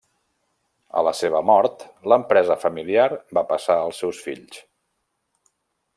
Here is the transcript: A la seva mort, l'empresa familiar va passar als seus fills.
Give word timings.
A 1.01 1.03
la 1.07 1.11
seva 1.17 1.41
mort, 1.49 1.85
l'empresa 2.13 2.57
familiar 2.65 3.07
va 3.39 3.47
passar 3.53 3.77
als 3.83 4.01
seus 4.05 4.23
fills. 4.29 4.61